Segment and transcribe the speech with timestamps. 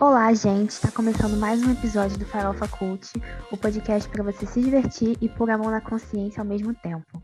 [0.00, 0.70] Olá, gente!
[0.70, 3.10] Está começando mais um episódio do Farofa Cult,
[3.50, 7.20] o podcast para você se divertir e pôr a mão na consciência ao mesmo tempo.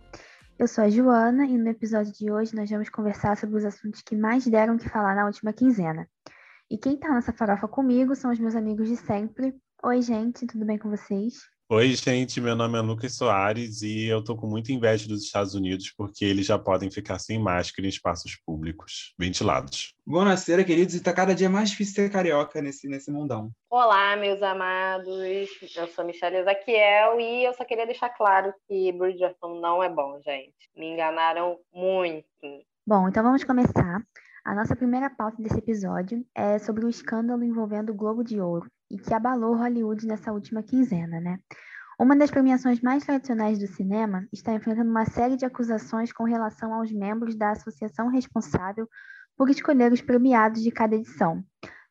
[0.59, 4.03] Eu sou a Joana e no episódio de hoje nós vamos conversar sobre os assuntos
[4.03, 6.09] que mais deram que falar na última quinzena.
[6.69, 9.55] E quem está nessa farofa comigo são os meus amigos de sempre.
[9.85, 11.54] Oi, gente, tudo bem com vocês?
[11.71, 15.55] Oi, gente, meu nome é Lucas Soares e eu tô com muita inveja dos Estados
[15.55, 19.95] Unidos porque eles já podem ficar sem máscara em espaços públicos, ventilados.
[20.07, 23.51] Boa noite, queridos, e tá cada dia mais difícil ser carioca nesse, nesse mundão.
[23.71, 25.09] Olá, meus amados,
[25.75, 30.21] eu sou Michelle Ezaquiel e eu só queria deixar claro que Bridgerton não é bom,
[30.21, 30.71] gente.
[30.77, 32.27] Me enganaram muito.
[32.87, 34.03] Bom, então vamos começar.
[34.45, 38.71] A nossa primeira pauta desse episódio é sobre o escândalo envolvendo o Globo de Ouro
[38.95, 41.39] e que abalou Hollywood nessa última quinzena, né?
[41.99, 46.73] Uma das premiações mais tradicionais do cinema está enfrentando uma série de acusações com relação
[46.73, 48.89] aos membros da associação responsável
[49.37, 51.43] por escolher os premiados de cada edição.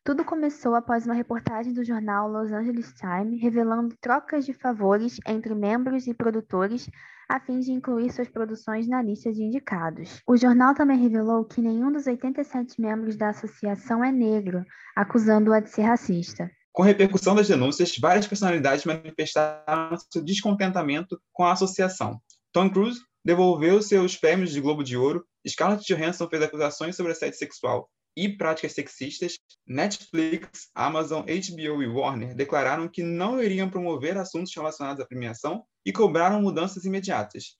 [0.02, 5.54] Tudo começou após uma reportagem do jornal Los Angeles Times revelando trocas de favores entre
[5.54, 6.88] membros e produtores
[7.26, 10.20] a fim de incluir suas produções na lista de indicados.
[10.26, 14.62] O jornal também revelou que nenhum dos 87 membros da associação é negro,
[14.94, 16.50] acusando-a de ser racista.
[16.74, 22.20] Com repercussão das denúncias, várias personalidades manifestaram seu descontentamento com a associação.
[22.52, 27.38] Tom Cruise devolveu seus prêmios de Globo de Ouro, Scarlett Johansson fez acusações sobre assédio
[27.38, 34.52] sexual e práticas sexistas, Netflix, Amazon, HBO e Warner declararam que não iriam promover assuntos
[34.52, 37.56] relacionados à premiação e cobraram mudanças imediatas.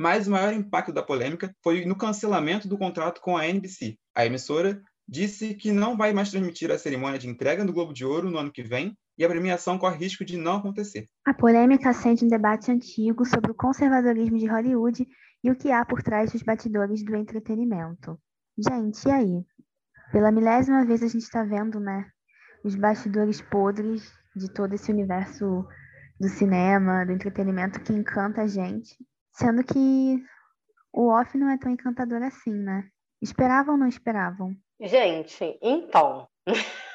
[0.00, 3.98] Mas o maior impacto da polêmica foi no cancelamento do contrato com a NBC.
[4.14, 8.04] A emissora disse que não vai mais transmitir a cerimônia de entrega do Globo de
[8.04, 11.08] Ouro no ano que vem e a premiação corre risco de não acontecer.
[11.24, 15.06] A polêmica acende um debate antigo sobre o conservadorismo de Hollywood
[15.42, 18.18] e o que há por trás dos batidores do entretenimento.
[18.58, 19.44] Gente, e aí?
[20.12, 22.06] Pela milésima vez a gente está vendo, né,
[22.64, 25.66] os bastidores podres de todo esse universo
[26.18, 28.96] do cinema, do entretenimento que encanta a gente,
[29.32, 30.22] sendo que
[30.92, 32.88] o off não é tão encantador assim, né?
[33.20, 34.56] Esperavam ou não esperavam?
[34.80, 36.28] Gente, então,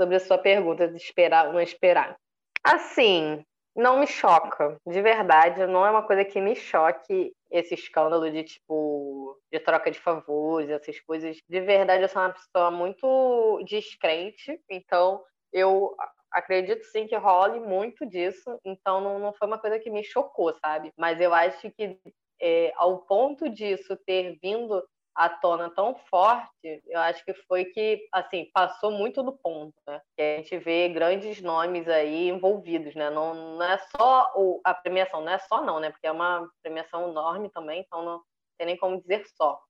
[0.00, 2.16] sobre a sua pergunta de esperar ou não esperar.
[2.64, 8.30] Assim, não me choca, de verdade, não é uma coisa que me choque esse escândalo
[8.30, 11.38] de tipo de troca de favores, essas coisas.
[11.48, 15.94] De verdade, eu sou uma pessoa muito descrente, então eu
[16.32, 20.52] acredito sim que role muito disso, então não, não foi uma coisa que me chocou,
[20.64, 20.92] sabe?
[20.96, 21.98] Mas eu acho que
[22.40, 24.82] é, ao ponto disso ter vindo
[25.14, 30.00] à tona tão forte, eu acho que foi que, assim, passou muito do ponto, né?
[30.16, 33.10] Que a gente vê grandes nomes aí envolvidos, né?
[33.10, 35.90] Não, não é só o, a premiação, não é só não, né?
[35.90, 38.22] Porque é uma premiação enorme também, então não
[38.58, 39.60] tem nem como dizer só.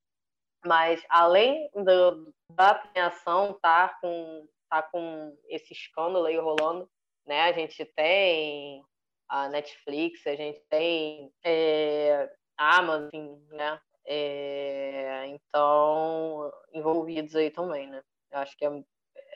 [0.64, 6.88] Mas além do, da premiação tá com, tá com esse escândalo aí rolando,
[7.26, 7.42] né?
[7.42, 8.84] A gente tem
[9.28, 13.80] a Netflix, a gente tem é, a Amazon, né?
[14.12, 18.02] É, então, envolvidos aí também, né?
[18.32, 18.82] Eu acho que é,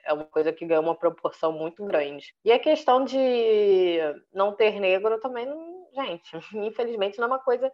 [0.07, 2.35] é uma coisa que ganha uma proporção muito grande.
[2.45, 3.99] E a questão de
[4.33, 5.47] não ter negro também,
[5.95, 7.73] gente, infelizmente não é uma coisa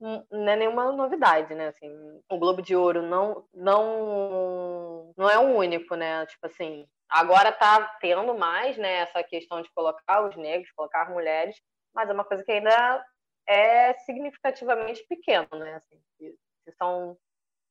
[0.00, 1.68] não é nenhuma novidade, né?
[1.68, 1.90] Assim,
[2.30, 6.24] o Globo de Ouro não não não é o único, né?
[6.26, 11.56] Tipo assim, agora tá tendo mais, né, essa questão de colocar os negros, colocar mulheres,
[11.94, 13.04] mas é uma coisa que ainda
[13.48, 15.76] é significativamente pequeno, né?
[15.76, 17.18] Assim, se são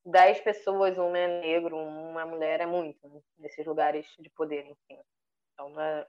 [0.04, 3.22] 10 pessoas, um é negro, uma mulher, é muito, né?
[3.38, 5.00] nesses lugares de poder, enfim.
[5.54, 6.08] Então, é,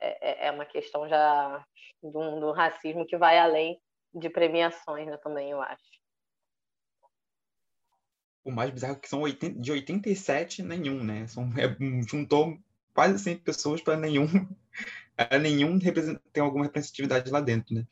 [0.00, 1.64] é, é uma questão já
[2.02, 3.78] do, do, racismo que vai além
[4.14, 5.82] de premiações, né, também, eu acho.
[8.44, 11.26] O mais bizarro é que são 80, de 87, nenhum, né?
[11.26, 11.76] São, é,
[12.06, 12.58] juntou
[12.92, 14.26] quase 100 pessoas para nenhum,
[15.42, 17.86] nenhum tem alguma representatividade lá dentro, né?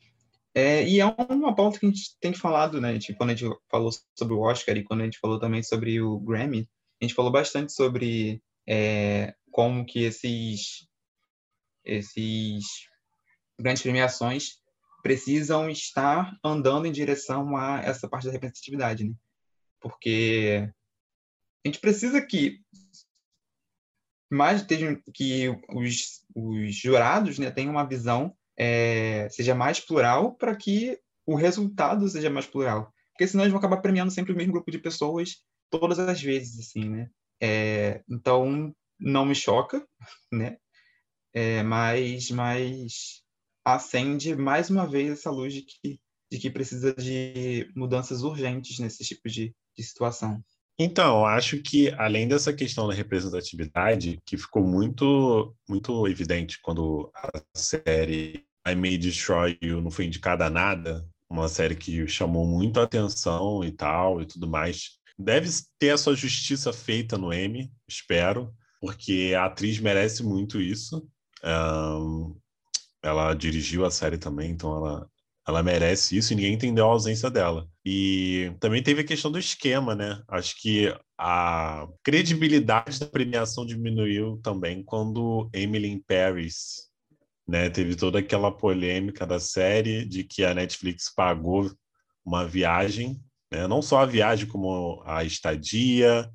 [0.55, 2.99] É, e é uma pauta que a gente tem falado, né?
[2.99, 5.99] Tipo, quando a gente falou sobre o Oscar e quando a gente falou também sobre
[5.99, 6.69] o Grammy,
[7.01, 10.87] a gente falou bastante sobre é, como que esses,
[11.83, 12.63] esses
[13.59, 14.59] grandes premiações
[15.01, 19.13] precisam estar andando em direção a essa parte da representatividade, né?
[19.81, 20.71] Porque
[21.65, 22.61] a gente precisa que
[24.31, 24.65] mais
[25.13, 31.35] que os, os jurados né, tenham uma visão é, seja mais plural para que o
[31.35, 32.93] resultado seja mais plural.
[33.11, 35.37] Porque senão eles vão acabar premiando sempre o mesmo grupo de pessoas
[35.69, 37.09] todas as vezes, assim, né?
[37.41, 39.85] É, então, não me choca,
[40.31, 40.57] né?
[41.33, 43.23] É, mas, mas
[43.65, 45.99] acende mais uma vez essa luz de que,
[46.31, 50.43] de que precisa de mudanças urgentes nesse tipo de, de situação.
[50.77, 57.31] Então, acho que além dessa questão da representatividade, que ficou muito, muito evidente quando a
[57.55, 62.79] série I May Destroy You não foi indicada a nada, uma série que chamou muito
[62.79, 64.97] a atenção e tal e tudo mais.
[65.17, 71.07] Deve ter a sua justiça feita no M, espero, porque a atriz merece muito isso.
[71.43, 72.35] Um,
[73.01, 75.09] ela dirigiu a série também, então ela,
[75.47, 77.67] ela merece isso e ninguém entendeu a ausência dela.
[77.85, 80.21] E também teve a questão do esquema, né?
[80.27, 86.89] Acho que a credibilidade da premiação diminuiu também quando Emily in Paris,
[87.47, 87.69] né?
[87.69, 91.69] Teve toda aquela polêmica da série de que a Netflix pagou
[92.25, 93.67] uma viagem, né?
[93.67, 96.29] não só a viagem, como a estadia,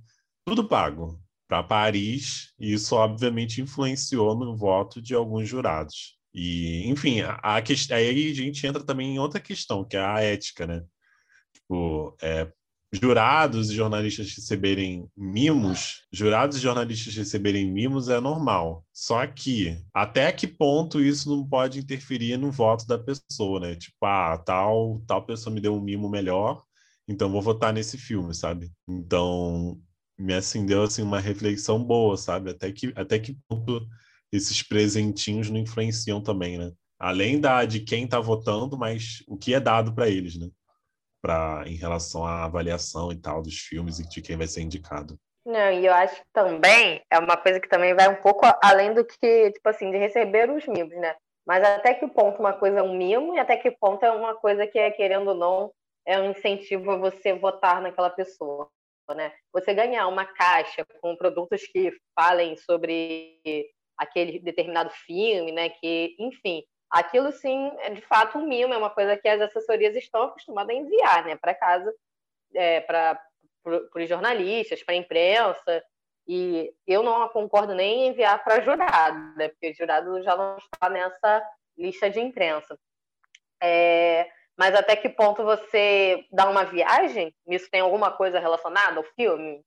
[0.45, 1.19] tudo pago
[1.49, 6.18] para Paris, e isso obviamente influenciou no voto de alguns jurados.
[6.35, 10.21] E, enfim, a, a aí a gente entra também em outra questão, que é a
[10.21, 10.85] ética, né?
[11.53, 12.51] Tipo, é,
[12.93, 18.85] jurados e jornalistas receberem mimos, jurados e jornalistas receberem mimos é normal.
[18.93, 23.75] Só que até que ponto isso não pode interferir no voto da pessoa, né?
[23.77, 26.63] Tipo, ah, tal, tal pessoa me deu um mimo melhor,
[27.07, 28.71] então vou votar nesse filme, sabe?
[28.89, 29.81] Então,
[30.19, 32.51] me acendeu assim uma reflexão boa, sabe?
[32.51, 33.87] Até que até que ponto
[34.33, 36.73] esses presentinhos não influenciam também, né?
[36.99, 40.49] Além da de quem está votando, mas o que é dado para eles, né?
[41.23, 45.19] Para em relação à avaliação e tal dos filmes e de quem vai ser indicado.
[45.45, 48.93] Não, e eu acho que também é uma coisa que também vai um pouco além
[48.93, 51.17] do que, tipo assim, de receber os mimos, né?
[51.47, 54.35] Mas até que ponto uma coisa é um mimo e até que ponto é uma
[54.35, 55.73] coisa que é, querendo ou não,
[56.07, 58.69] é um incentivo a você votar naquela pessoa,
[59.15, 59.33] né?
[59.53, 63.41] Você ganhar uma caixa com produtos que falem sobre
[63.99, 65.69] aquele determinado filme, né?
[65.69, 69.97] Que, enfim, aquilo sim é de fato um mimo, é uma coisa que as assessorias
[69.97, 71.37] estão acostumadas a enviar, né?
[71.37, 71.93] Para casa,
[72.55, 73.21] é, para
[73.65, 75.83] os jornalistas, para a imprensa.
[76.27, 79.49] E eu não concordo nem em enviar para jurado, né?
[79.49, 81.43] Porque o jurado já não está nessa
[81.77, 82.79] lista de imprensa.
[83.63, 87.35] É, mas até que ponto você dá uma viagem?
[87.47, 89.65] Isso tem alguma coisa relacionada ao filme?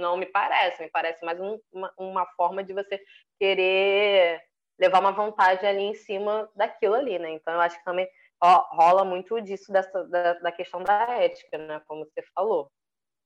[0.00, 3.00] Não me parece, me parece mais um, uma, uma forma de você
[3.38, 4.40] querer
[4.78, 7.30] levar uma vontade ali em cima daquilo ali, né?
[7.32, 8.08] Então eu acho que também
[8.42, 11.80] ó, rola muito disso dessa, da, da, questão da ética, né?
[11.86, 12.70] Como você falou.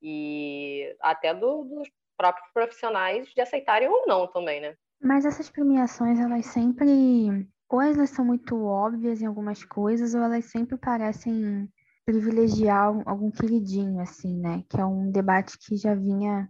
[0.03, 4.75] E até do, dos próprios profissionais de aceitarem ou não também, né?
[5.01, 7.49] Mas essas premiações, elas sempre.
[7.69, 11.69] Ou elas são muito óbvias em algumas coisas, ou elas sempre parecem
[12.05, 14.63] privilegiar algum queridinho, assim, né?
[14.69, 16.49] Que é um debate que já vinha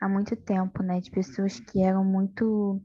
[0.00, 1.00] há muito tempo, né?
[1.00, 2.80] De pessoas que eram muito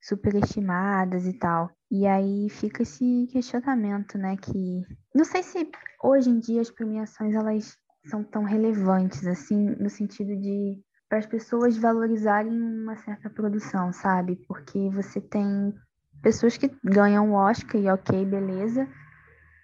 [0.00, 1.70] superestimadas e tal.
[1.90, 4.36] E aí fica esse questionamento, né?
[4.36, 4.82] Que
[5.14, 5.70] não sei se
[6.02, 11.26] hoje em dia as premiações elas são tão relevantes, assim, no sentido de para as
[11.26, 14.36] pessoas valorizarem uma certa produção, sabe?
[14.48, 15.72] Porque você tem
[16.20, 18.88] pessoas que ganham o Oscar e ok, beleza,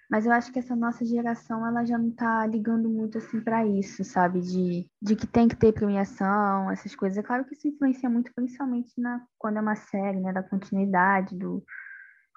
[0.09, 3.65] mas eu acho que essa nossa geração, ela já não tá ligando muito, assim, para
[3.65, 4.41] isso, sabe?
[4.41, 7.17] De, de que tem que ter premiação, essas coisas.
[7.17, 10.31] É claro que isso influencia muito, principalmente na, quando é uma série, né?
[10.33, 11.63] Da continuidade do,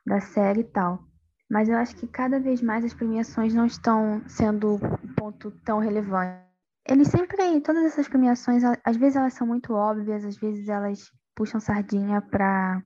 [0.06, 1.04] da série e tal.
[1.50, 5.78] Mas eu acho que cada vez mais as premiações não estão sendo um ponto tão
[5.78, 6.44] relevante.
[6.88, 11.60] Eles sempre, todas essas premiações, às vezes elas são muito óbvias, às vezes elas puxam
[11.60, 12.80] sardinha para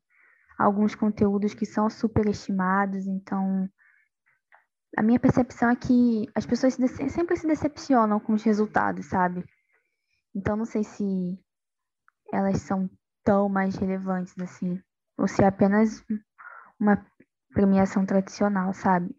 [0.59, 3.69] alguns conteúdos que são superestimados, então
[4.97, 9.45] a minha percepção é que as pessoas se sempre se decepcionam com os resultados, sabe?
[10.35, 11.39] Então não sei se
[12.33, 12.89] elas são
[13.25, 14.81] tão mais relevantes assim,
[15.19, 16.05] ou se é apenas
[16.79, 17.05] uma
[17.53, 19.15] premiação tradicional, sabe?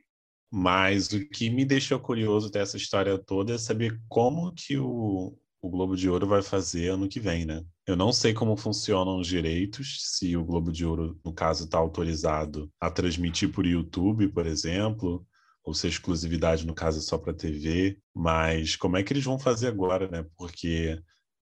[0.52, 5.70] Mas o que me deixou curioso dessa história toda é saber como que o, o
[5.70, 7.64] Globo de Ouro vai fazer ano que vem, né?
[7.88, 11.78] Eu não sei como funcionam os direitos, se o Globo de Ouro, no caso, está
[11.78, 15.26] autorizado a transmitir por YouTube, por exemplo,
[15.64, 19.24] ou se a exclusividade, no caso, é só para TV, mas como é que eles
[19.24, 20.26] vão fazer agora, né?
[20.36, 21.00] Porque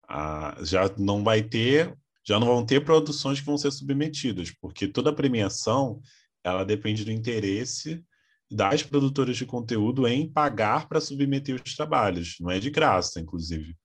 [0.09, 1.97] ah, já não vai ter,
[2.27, 6.01] já não vão ter produções que vão ser submetidas, porque toda premiação
[6.43, 8.03] ela depende do interesse
[8.51, 13.77] das produtoras de conteúdo em pagar para submeter os trabalhos, não é de graça, inclusive.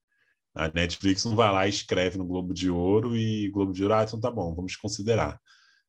[0.56, 3.96] A Netflix não vai lá e escreve no Globo de Ouro e Globo de Ouro,
[3.96, 5.40] ah, então tá bom, vamos considerar.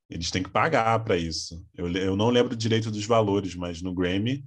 [0.08, 1.64] Eles têm que pagar para isso.
[1.74, 4.44] Eu, eu não lembro direito dos valores, mas no Grammy,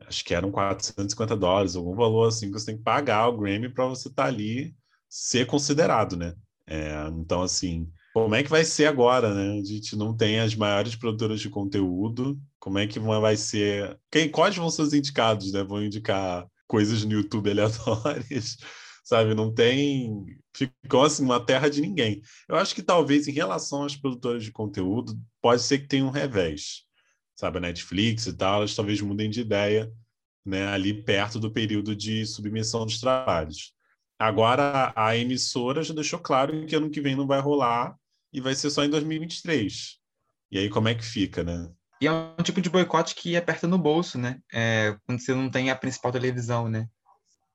[0.00, 3.68] acho que eram 450 dólares, algum valor assim, que você tem que pagar o Grammy
[3.68, 4.74] para você estar tá ali,
[5.08, 6.34] ser considerado, né?
[6.66, 9.60] É, então, assim, como é que vai ser agora, né?
[9.60, 12.40] A gente não tem as maiores produtoras de conteúdo.
[12.58, 13.98] Como é que vai ser?
[14.10, 15.62] Quem, quais vão ser os indicados, né?
[15.62, 18.56] Vão indicar coisas no YouTube aleatórias
[19.06, 19.34] sabe?
[19.34, 20.36] Não tem.
[20.52, 22.20] Ficou assim, uma terra de ninguém.
[22.48, 26.10] Eu acho que talvez em relação aos produtores de conteúdo, pode ser que tenha um
[26.10, 26.82] revés,
[27.36, 27.58] sabe?
[27.58, 29.92] A Netflix e tal, elas talvez mudem de ideia,
[30.44, 30.66] né?
[30.66, 33.72] Ali perto do período de submissão dos trabalhos.
[34.18, 37.96] Agora, a emissora já deixou claro que ano que vem não vai rolar
[38.32, 39.98] e vai ser só em 2023.
[40.50, 41.70] E aí, como é que fica, né?
[42.00, 44.40] E é um tipo de boicote que aperta no bolso, né?
[44.52, 46.88] É, quando você não tem a principal televisão, né?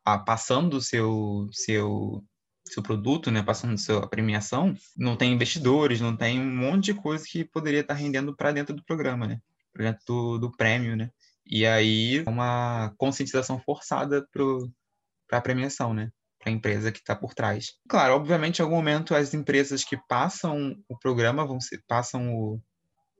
[0.04, 2.24] Ah, passando o seu, seu,
[2.66, 3.44] seu produto, né?
[3.44, 7.94] Passando a premiação, não tem investidores, não tem um monte de coisa que poderia estar
[7.94, 9.40] rendendo para dentro do programa, né?
[9.74, 11.10] Para dentro do, do prêmio, né?
[11.46, 16.12] E aí, uma conscientização forçada para a premiação, né?
[16.40, 17.74] Para a empresa que está por trás.
[17.88, 22.60] Claro, obviamente, em algum momento, as empresas que passam o programa vão ser, passam o,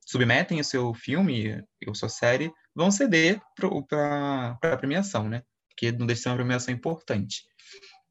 [0.06, 3.42] submetem o seu filme ou sua série vão ceder
[3.88, 5.44] para a premiação, né?
[5.72, 7.44] Porque não deixa de ser uma premiação importante.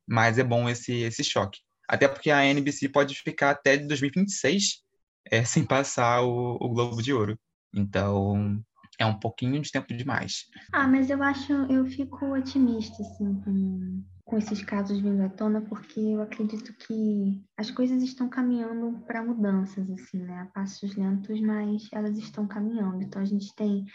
[0.09, 1.61] Mas é bom esse, esse choque.
[1.89, 4.83] Até porque a NBC pode ficar até 2026
[5.31, 7.39] é, sem passar o, o Globo de Ouro.
[7.75, 8.63] Então,
[8.99, 10.45] é um pouquinho de tempo demais.
[10.73, 15.63] Ah, mas eu acho, eu fico otimista, assim, com, com esses casos vindo à tona,
[15.63, 20.41] porque eu acredito que as coisas estão caminhando para mudanças, assim, né?
[20.41, 23.03] A passos lentos, mas elas estão caminhando.
[23.03, 23.87] Então a gente tem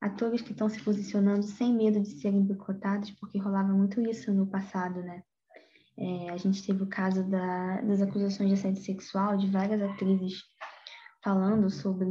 [0.00, 4.46] atores que estão se posicionando sem medo de serem boicotados, porque rolava muito isso no
[4.46, 5.22] passado, né?
[5.96, 10.42] É, a gente teve o caso da, das acusações de assédio sexual de várias atrizes
[11.22, 12.06] falando sobre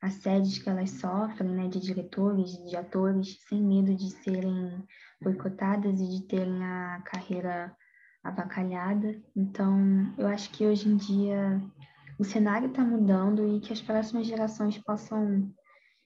[0.00, 4.84] assédios que elas sofrem, né, de diretores, de atores, sem medo de serem
[5.22, 7.74] boicotadas e de terem a carreira
[8.22, 9.20] avacalhada.
[9.34, 11.60] Então, eu acho que hoje em dia
[12.18, 15.52] o cenário está mudando e que as próximas gerações possam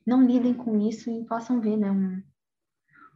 [0.06, 2.22] não lidem com isso e possam ver, né, um,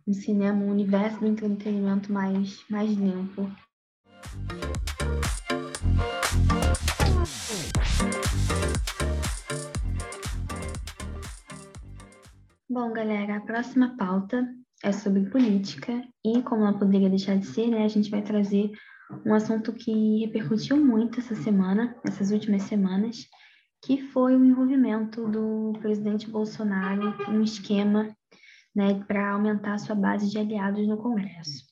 [0.08, 3.48] um cinema, um universo do entretenimento mais mais limpo.
[12.68, 14.48] Bom, galera, a próxima pauta
[14.82, 18.70] é sobre política e, como não poderia deixar de ser, né, a gente vai trazer
[19.26, 23.26] um assunto que repercutiu muito essa semana, essas últimas semanas,
[23.82, 28.14] que foi o envolvimento do presidente Bolsonaro em um esquema
[28.74, 31.64] né, para aumentar sua base de aliados no Congresso.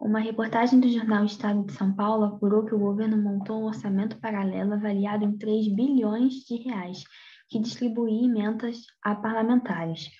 [0.00, 4.18] Uma reportagem do jornal Estado de São Paulo apurou que o governo montou um orçamento
[4.18, 7.04] paralelo avaliado em 3 bilhões de reais,
[7.48, 10.10] que distribuía emendas a parlamentares.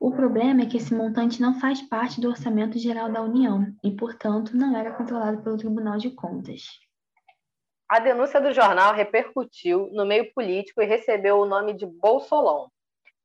[0.00, 3.90] O problema é que esse montante não faz parte do orçamento geral da União e,
[3.90, 6.62] portanto, não era controlado pelo Tribunal de Contas.
[7.88, 12.70] A denúncia do jornal repercutiu no meio político e recebeu o nome de Bolsolão.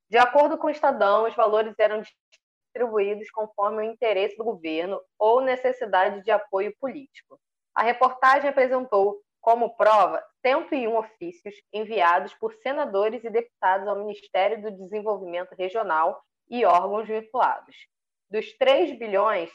[0.10, 5.41] De acordo com o Estadão, os valores eram distribuídos conforme o interesse do governo ou
[5.41, 7.38] necessidade de apoio político.
[7.75, 14.72] A reportagem apresentou como prova 101 ofícios enviados por senadores e deputados ao Ministério do
[14.72, 17.75] Desenvolvimento Regional e órgãos vinculados.
[18.29, 19.51] Dos 3 bilhões,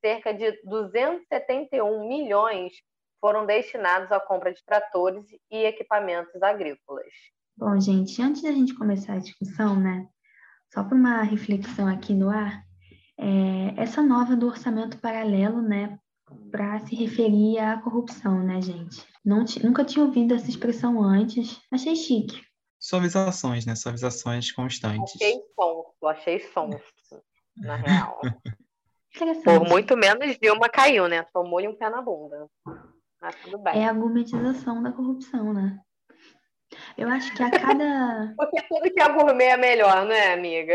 [0.00, 2.72] cerca de 271 milhões
[3.20, 7.12] foram destinados à compra de tratores e equipamentos agrícolas.
[7.56, 10.06] Bom, gente, antes da gente começar a discussão, né,
[10.72, 12.62] só para uma reflexão aqui no ar,
[13.18, 15.98] é, essa nova do orçamento paralelo, né,
[16.50, 19.04] para se referir à corrupção, né, gente?
[19.24, 22.40] Não, nunca tinha ouvido essa expressão antes, achei chique.
[22.78, 23.74] Suavizações, né?
[23.74, 25.14] Suavizações constantes.
[25.16, 27.22] Achei sonso, achei sonso,
[27.56, 28.20] na real.
[29.42, 31.24] Por muito menos Dilma caiu, né?
[31.32, 32.48] Tomou-lhe um pé na bunda.
[33.20, 33.82] Mas tudo bem.
[33.82, 35.78] É a gourmetização da corrupção, né?
[36.96, 38.34] Eu acho que a cada.
[38.36, 40.74] Porque tudo que é gourmet é melhor, né, amiga?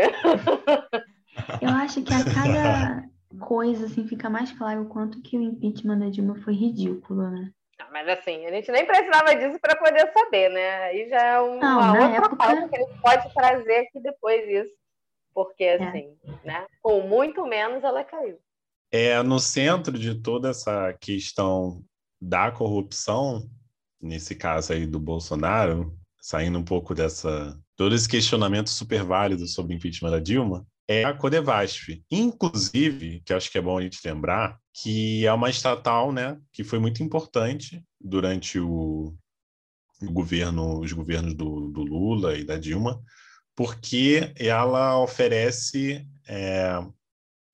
[1.60, 3.04] Eu acho que a cada
[3.40, 7.50] coisa, assim, fica mais claro o quanto que o impeachment da Dilma foi ridículo, né?
[7.90, 10.84] Mas assim, a gente nem precisava disso para poder saber, né?
[10.84, 12.36] Aí já é uma não, outra época...
[12.36, 14.74] pauta que a gente pode trazer aqui depois isso.
[15.32, 15.82] Porque, é.
[15.82, 16.46] assim, é.
[16.46, 16.66] né?
[16.82, 18.38] Com muito menos ela caiu.
[18.92, 21.82] É, no centro de toda essa questão
[22.24, 23.48] da corrupção,
[24.00, 27.58] nesse caso aí do Bolsonaro, saindo um pouco dessa.
[27.76, 32.02] todo esse questionamento super válido sobre o impeachment da Dilma, é a Codevasf.
[32.10, 36.64] Inclusive, que acho que é bom a gente lembrar, que é uma estatal, né, que
[36.64, 39.14] foi muito importante durante o,
[40.00, 43.02] o governo, os governos do, do, Lula e da Dilma,
[43.54, 46.82] porque ela oferece é,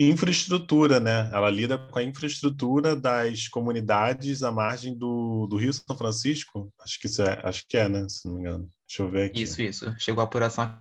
[0.08, 1.28] infraestrutura, né?
[1.32, 6.72] Ela lida com a infraestrutura das comunidades à margem do, do Rio São Francisco.
[6.80, 8.08] Acho que isso é, acho que é, né?
[8.08, 8.68] Se não me engano.
[8.88, 9.42] Deixa eu ver aqui.
[9.42, 9.94] Isso, isso.
[9.98, 10.74] Chegou a apuração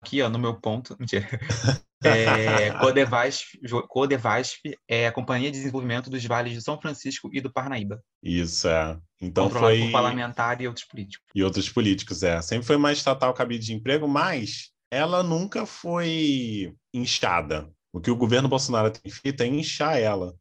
[0.00, 0.96] aqui, ó, no meu ponto.
[0.98, 1.26] Mentira.
[2.02, 4.58] É, Codevasf, Codevasf
[4.88, 8.02] é a Companhia de Desenvolvimento dos Vales de São Francisco e do Parnaíba.
[8.22, 8.98] Isso, é.
[9.20, 9.80] Então foi...
[9.80, 11.26] por parlamentar e outros políticos.
[11.34, 12.40] E outros políticos, é.
[12.40, 17.70] Sempre foi uma estatal cabide de emprego, mas ela nunca foi inchada.
[17.92, 20.34] O que o governo Bolsonaro tem feito é inchar ela.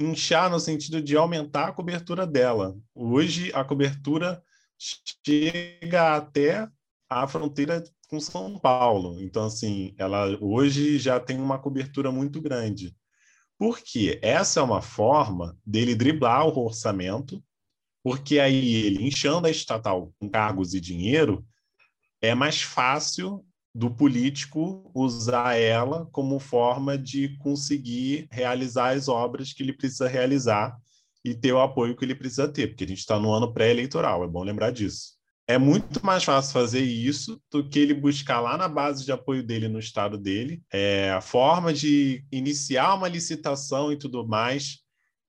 [0.00, 2.76] Inchar no sentido de aumentar a cobertura dela.
[2.94, 4.42] Hoje, a cobertura
[4.78, 6.68] chega até
[7.08, 9.20] a fronteira com São Paulo.
[9.20, 12.96] Então, assim, ela hoje já tem uma cobertura muito grande.
[13.58, 17.42] Porque essa é uma forma dele driblar o orçamento,
[18.02, 21.46] porque aí ele, inchando a estatal com cargos e dinheiro,
[22.20, 29.62] é mais fácil do político usar ela como forma de conseguir realizar as obras que
[29.62, 30.76] ele precisa realizar
[31.24, 34.24] e ter o apoio que ele precisa ter, porque a gente está no ano pré-eleitoral,
[34.24, 38.56] é bom lembrar disso é muito mais fácil fazer isso do que ele buscar lá
[38.56, 43.92] na base de apoio dele no estado dele, é, a forma de iniciar uma licitação
[43.92, 44.78] e tudo mais.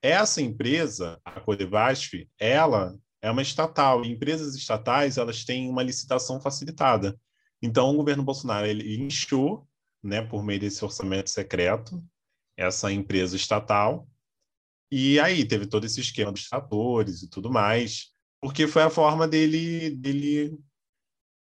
[0.01, 4.03] Essa empresa, a Codevasf, ela é uma estatal.
[4.03, 7.17] E empresas estatais, elas têm uma licitação facilitada.
[7.63, 9.67] Então, o governo Bolsonaro ele inchou,
[10.03, 12.03] né, por meio desse orçamento secreto,
[12.58, 14.08] essa empresa estatal.
[14.91, 19.25] E aí teve todo esse esquema dos tratores e tudo mais porque foi a forma
[19.25, 20.60] dele, dele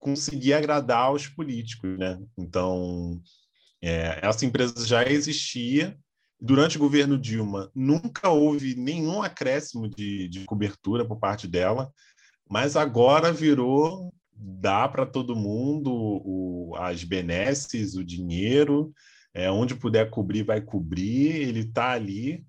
[0.00, 2.20] conseguir agradar os políticos, né?
[2.36, 3.22] Então,
[3.80, 5.96] é, essa empresa já existia.
[6.40, 11.92] Durante o governo Dilma, nunca houve nenhum acréscimo de, de cobertura por parte dela,
[12.50, 18.92] mas agora virou dá para todo mundo o, as benesses, o dinheiro,
[19.34, 22.44] é, onde puder cobrir, vai cobrir, ele está ali.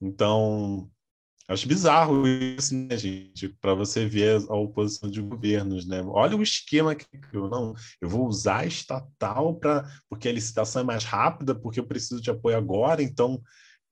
[0.00, 0.90] Então,
[1.46, 3.48] Acho bizarro isso, né, gente?
[3.60, 6.02] Para você ver a oposição de governos, né?
[6.06, 10.80] Olha o esquema que eu não, eu vou usar a estatal para porque a licitação
[10.80, 13.42] é mais rápida, porque eu preciso de apoio agora, então,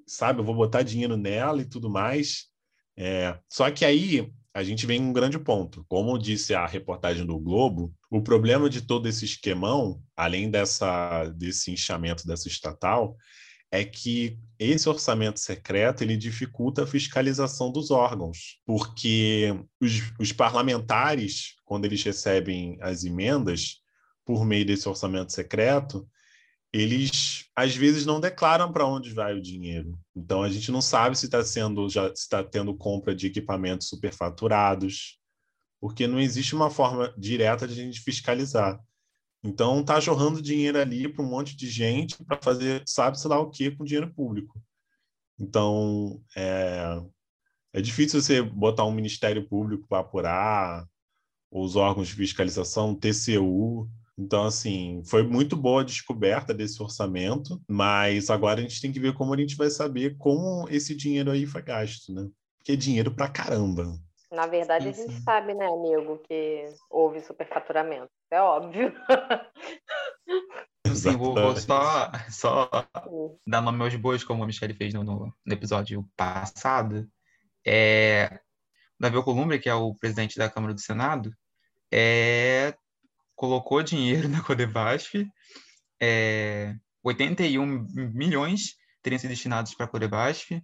[0.07, 2.47] sabe, eu vou botar dinheiro nela e tudo mais.
[2.97, 5.85] É, só que aí a gente vem um grande ponto.
[5.89, 11.71] Como disse a reportagem do Globo, o problema de todo esse esquemão, além dessa desse
[11.71, 13.17] inchamento dessa estatal,
[13.71, 21.55] é que esse orçamento secreto ele dificulta a fiscalização dos órgãos, porque os, os parlamentares,
[21.65, 23.79] quando eles recebem as emendas
[24.27, 26.07] por meio desse orçamento secreto,
[26.73, 29.99] eles às vezes não declaram para onde vai o dinheiro.
[30.17, 35.19] Então a gente não sabe se está sendo já está tendo compra de equipamentos superfaturados,
[35.81, 38.81] porque não existe uma forma direta de a gente fiscalizar.
[39.45, 43.51] Então, tá jorrando dinheiro ali para um monte de gente para fazer, sabe-se lá o
[43.51, 44.63] que com dinheiro público.
[45.37, 47.03] Então, é,
[47.73, 50.87] é difícil você botar um Ministério Público para apurar,
[51.51, 53.91] os órgãos de fiscalização, TCU.
[54.19, 59.01] Então, assim, foi muito boa a descoberta desse orçamento, mas agora a gente tem que
[59.01, 62.29] ver como a gente vai saber como esse dinheiro aí foi gasto, né?
[62.59, 63.99] Porque é dinheiro para caramba.
[64.31, 68.11] Na verdade, a gente sabe, né, amigo, que houve superfaturamento.
[68.31, 68.95] É óbvio.
[70.95, 72.71] Sim, vou, vou, só, só
[73.47, 77.09] dar nome aos bois, como a Michelle fez no, no, episódio passado.
[77.67, 78.41] É,
[78.99, 81.31] Davi Alcolumbre, que é o presidente da Câmara do Senado,
[81.93, 82.75] é,
[83.43, 85.27] colocou dinheiro na Codevasf,
[86.01, 87.67] é, 81
[88.15, 90.63] milhões teriam sido destinados para a Codevasf,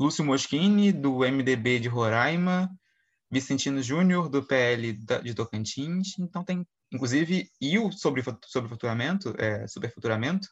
[0.00, 2.70] Lúcio Moschini, do MDB de Roraima,
[3.30, 6.18] Vicentino Júnior, do PL de Tocantins.
[6.18, 10.48] Então tem, inclusive, e o sobre, sobre faturamento, é, superfaturamento,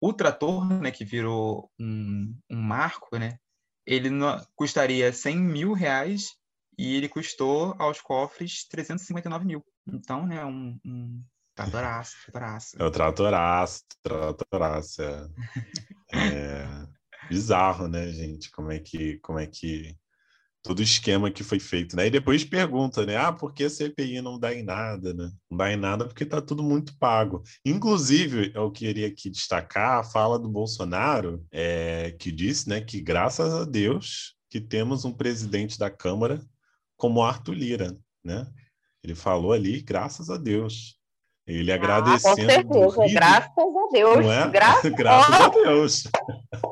[0.00, 3.36] o trator, né, que virou um, um marco, né,
[3.84, 4.10] ele
[4.54, 6.36] custaria 100 mil reais
[6.78, 9.64] e ele custou aos cofres 359 mil.
[9.86, 11.22] Então, né, um, um
[11.54, 12.76] tratoraço, tratoraço.
[12.78, 15.28] É o tratoraço, tratoraço, é.
[16.12, 16.86] é
[17.28, 18.50] bizarro, né, gente?
[18.50, 19.96] Como é que, como é que
[20.62, 22.08] todo o esquema que foi feito, né?
[22.08, 23.16] E depois pergunta, né?
[23.16, 25.30] Ah, por que a CPI não dá em nada, né?
[25.48, 27.42] Não dá em nada porque está tudo muito pago.
[27.64, 33.54] Inclusive, eu queria aqui destacar a fala do Bolsonaro, é, que disse, né, que graças
[33.54, 36.40] a Deus que temos um presidente da Câmara
[36.96, 38.46] como Arthur Lira, né?
[39.02, 40.96] Ele falou ali, graças aUs.
[41.46, 42.68] Ele ah, agradecendo.
[42.68, 44.26] Com certeza, graças a Deus.
[44.26, 44.48] É?
[44.50, 44.90] Gra...
[44.90, 46.02] graças a Deus.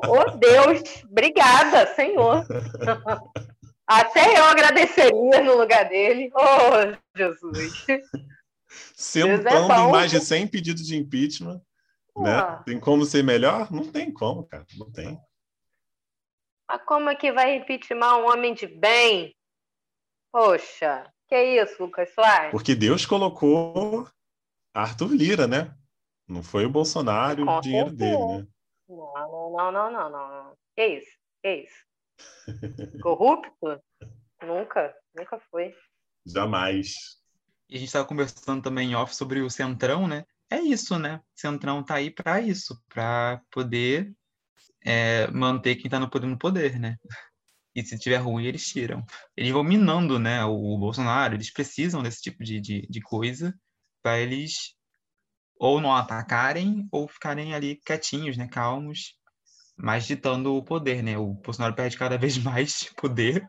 [0.05, 2.45] Oh Deus, obrigada, Senhor.
[3.87, 6.31] Até eu agradeceria no lugar dele.
[6.33, 7.85] Oh, Jesus.
[8.95, 11.61] Sentando é mais de 100 pedidos de impeachment.
[12.17, 12.63] Né?
[12.65, 13.71] Tem como ser melhor?
[13.71, 14.65] Não tem como, cara.
[14.77, 15.19] Não tem.
[16.67, 19.34] Mas como é que vai impeachment um homem de bem?
[20.35, 21.09] Poxa.
[21.29, 22.51] Que isso, Lucas Soares?
[22.51, 24.05] Porque Deus colocou
[24.73, 25.73] Arthur Lira, né?
[26.27, 28.47] Não foi o Bolsonaro e o dinheiro dele, né?
[28.89, 30.57] Não, não, não, não, não.
[30.75, 31.17] Que isso?
[31.41, 31.85] Que isso?
[33.01, 33.81] Corrupto?
[34.43, 35.73] nunca, nunca foi.
[36.25, 36.95] Jamais.
[37.69, 40.25] E a gente estava conversando também em off sobre o Centrão, né?
[40.49, 41.21] É isso, né?
[41.33, 44.13] O Centrão tá aí para isso, para poder
[44.83, 46.97] é, manter quem está no poder no poder, né?
[47.75, 49.05] E se tiver ruim, eles tiram.
[49.35, 50.43] Eles vão minando, né?
[50.45, 53.53] O Bolsonaro, eles precisam desse tipo de, de, de coisa
[54.01, 54.75] para eles
[55.57, 58.47] ou não atacarem ou ficarem ali quietinhos, né?
[58.47, 59.17] Calmos,
[59.77, 61.17] mas ditando o poder, né?
[61.17, 63.45] O Bolsonaro perde cada vez mais poder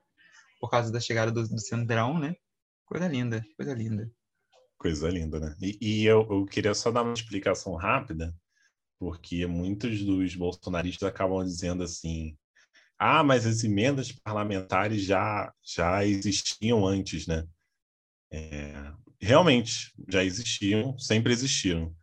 [0.61, 2.35] por causa da chegada do, do Centrão, né?
[2.85, 4.11] Coisa linda, coisa linda.
[4.79, 5.57] Coisa linda, né?
[5.61, 8.35] E, e eu, eu, queria só dar uma explicação rápida,
[8.99, 12.37] porque muitos dos bolsonaristas acabam dizendo assim:
[12.99, 17.45] ah, mas as emendas parlamentares já, já existiam antes, né?
[18.33, 21.95] É, realmente, já existiam, sempre existiram.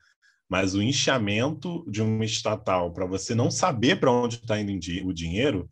[0.48, 4.72] Mas o inchamento de uma estatal para você não saber para onde está indo
[5.08, 5.70] o dinheiro,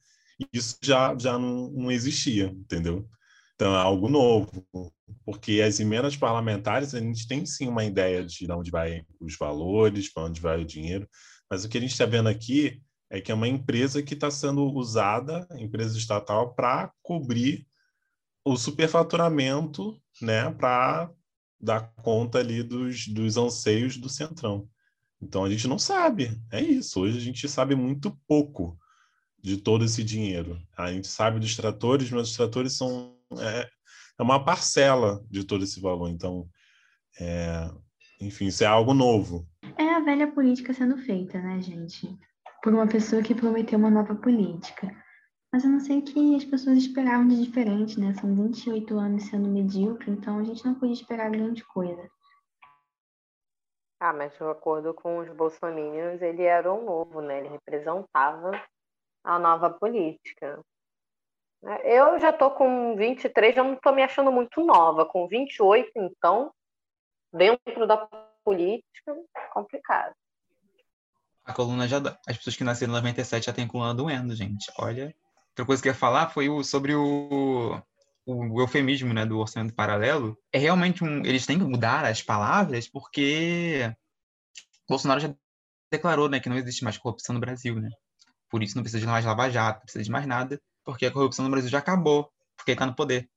[0.51, 3.07] isso já, já não, não existia, entendeu?
[3.53, 4.65] Então, é algo novo,
[5.23, 10.11] porque as emendas parlamentares, a gente tem sim uma ideia de onde vai os valores,
[10.11, 11.07] para onde vai o dinheiro,
[11.47, 12.81] mas o que a gente está vendo aqui
[13.11, 17.67] é que é uma empresa que está sendo usada, empresa estatal, para cobrir
[18.45, 21.11] o superfaturamento, né, para
[21.59, 24.65] dar conta ali dos, dos anseios do Centrão.
[25.21, 27.01] Então, a gente não sabe, é isso.
[27.01, 28.79] Hoje a gente sabe muito pouco
[29.43, 30.57] de todo esse dinheiro.
[30.77, 33.69] A gente sabe dos tratores, mas os tratores são é,
[34.17, 36.09] é uma parcela de todo esse valor.
[36.09, 36.47] Então,
[37.19, 37.69] é,
[38.21, 39.45] enfim, isso é algo novo.
[39.77, 42.17] É a velha política sendo feita, né, gente?
[42.61, 44.87] Por uma pessoa que prometeu uma nova política.
[45.51, 48.13] Mas eu não sei o que as pessoas esperavam de diferente, né?
[48.13, 52.09] São 28 anos sendo medíocre, então a gente não podia esperar grande coisa.
[53.99, 57.39] Ah, mas de acordo com os bolsominions, ele era o novo, né?
[57.39, 58.51] Ele representava
[59.23, 60.59] a nova política.
[61.83, 65.05] Eu já tô com 23, já não tô me achando muito nova.
[65.05, 66.51] Com 28, então,
[67.31, 68.09] dentro da
[68.43, 69.15] política,
[69.53, 70.15] complicado.
[71.45, 71.97] A coluna já.
[72.27, 74.71] As pessoas que nasceram em 97 já têm coluna doendo, gente.
[74.77, 75.13] Olha.
[75.49, 77.81] Outra coisa que eu ia falar foi o, sobre o,
[78.25, 80.37] o eufemismo né, do orçamento paralelo.
[80.51, 81.25] É realmente um.
[81.25, 83.93] Eles têm que mudar as palavras porque
[84.87, 85.33] Bolsonaro já
[85.91, 87.89] declarou né, que não existe mais corrupção no Brasil, né?
[88.49, 91.11] Por isso não precisa de mais Lava Jato, não precisa de mais nada, porque a
[91.11, 93.29] corrupção no Brasil já acabou, porque está no poder.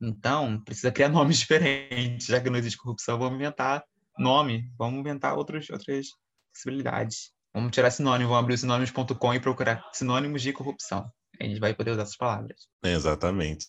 [0.00, 2.26] Então, precisa criar nomes diferentes.
[2.26, 3.84] Já que não existe corrupção, vamos inventar
[4.18, 6.08] nome, vamos inventar outros, outras
[6.52, 7.32] possibilidades.
[7.52, 11.10] Vamos tirar sinônimo, vamos abrir o sinônimos.com e procurar sinônimos de corrupção.
[11.40, 12.68] A gente vai poder usar essas palavras.
[12.84, 13.66] exatamente.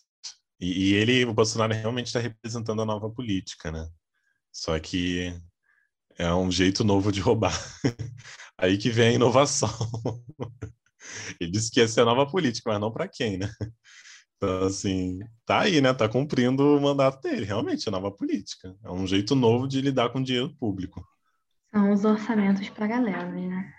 [0.60, 3.88] E, e, ele, o Bolsonaro, realmente está representando a nova política, né?
[4.52, 5.34] Só que
[6.16, 7.52] é um jeito novo de roubar.
[8.56, 9.68] Aí que vem a inovação.
[11.40, 13.50] Ele disse que ia ser a nova política, mas não para quem, né?
[14.36, 15.94] Então, assim, tá aí, né?
[15.94, 17.44] Tá cumprindo o mandato dele.
[17.44, 18.76] Realmente, é nova política.
[18.84, 21.06] É um jeito novo de lidar com dinheiro público.
[21.72, 23.72] São os orçamentos paralelos, né?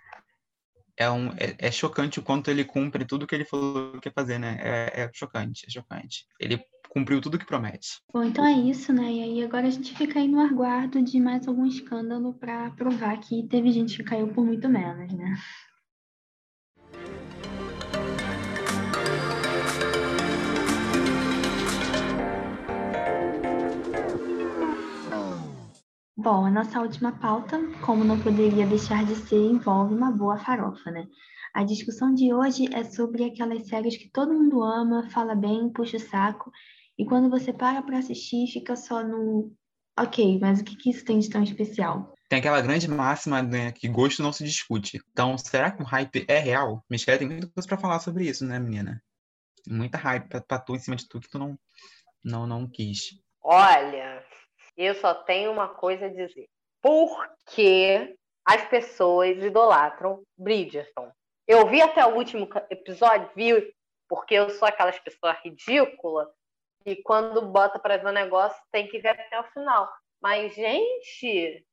[0.98, 4.14] É, um, é, é, chocante o quanto ele cumpre tudo que ele falou que ia
[4.14, 4.58] fazer, né?
[4.62, 6.26] É, é chocante, é chocante.
[6.40, 8.02] Ele cumpriu tudo que promete.
[8.12, 9.12] Bom, então é isso, né?
[9.12, 13.20] E aí agora a gente fica aí no aguardo de mais algum escândalo para provar
[13.20, 15.36] que teve gente que caiu por muito menos, né?
[26.16, 30.92] Bom, a nossa última pauta, como não poderia deixar de ser, envolve uma boa farofa,
[30.92, 31.08] né?
[31.56, 35.98] A discussão de hoje é sobre aquelas séries que todo mundo ama, fala bem, puxa
[35.98, 36.52] o saco,
[37.00, 39.52] e quando você para para assistir, fica só no.
[40.00, 42.14] Ok, mas o que, que isso tem de tão especial?
[42.30, 45.02] Tem aquela grande máxima, né, que gosto não se discute.
[45.12, 46.86] Então, será que o hype é real?
[46.90, 49.02] Michelle tem muita coisa para falar sobre isso, né, menina?
[49.68, 51.58] Muita hype pra, pra tu em cima de tu que tu não,
[52.24, 53.20] não, não quis.
[53.44, 54.23] Olha,
[54.78, 56.48] eu só tenho uma coisa a dizer.
[56.82, 61.12] Por que as pessoas idolatram Bridgerton?
[61.48, 63.74] Eu vi até o último episódio, vi,
[64.08, 66.28] porque eu sou aquelas pessoas ridículas
[66.84, 69.90] que quando bota para ver o negócio tem que ver até o final.
[70.22, 71.66] Mas, gente,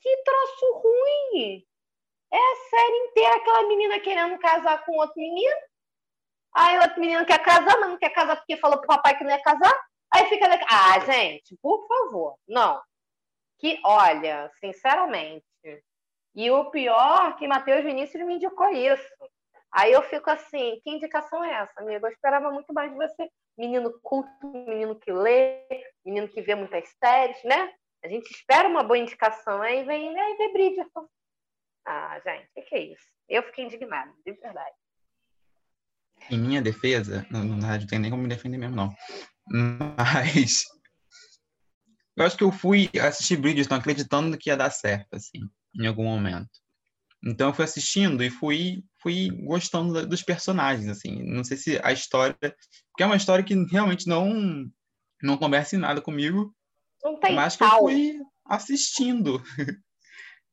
[0.00, 1.66] que troço ruim!
[2.32, 5.56] É a série inteira aquela menina querendo casar com outro menino.
[6.54, 9.30] Aí outro menino quer casar, mas não quer casar porque falou pro papai que não
[9.30, 9.74] ia casar.
[10.12, 10.64] Aí fica daqui.
[10.68, 12.80] Ah, gente, por favor, não.
[13.58, 15.44] Que, olha, sinceramente.
[16.34, 19.14] E o pior que Matheus Vinícius me indicou isso.
[19.70, 22.06] Aí eu fico assim, que indicação é essa, amigo?
[22.06, 23.28] Eu esperava muito mais de você.
[23.56, 25.64] Menino culto, menino que lê,
[26.04, 27.72] menino que vê muitas séries, né?
[28.04, 31.08] A gente espera uma boa indicação, aí vem, aí vem Bridgerton.
[31.86, 33.06] Ah, gente, o que, que é isso?
[33.28, 34.76] Eu fiquei indignada, de verdade.
[36.30, 38.94] Em minha defesa, não, não tem nem como me defender mesmo, não.
[39.46, 40.64] Mas
[42.16, 45.40] eu acho que eu fui assistir Bridgerton acreditando que ia dar certo, assim,
[45.78, 46.48] em algum momento.
[47.24, 51.22] Então eu fui assistindo e fui, fui gostando dos personagens, assim.
[51.22, 52.36] Não sei se a história...
[52.40, 54.70] Porque é uma história que realmente não,
[55.22, 56.54] não conversa em nada comigo.
[57.02, 59.42] Não tem mas que eu fui assistindo.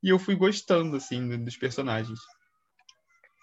[0.01, 2.19] e eu fui gostando, assim, dos personagens.